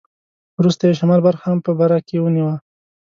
[0.59, 2.55] وروسته یې شمال برخه هم په برکې ونیوه.